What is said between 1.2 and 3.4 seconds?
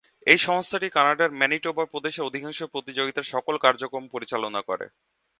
Manitoba প্রদেশের অধিকাংশ প্রতিযোগিতার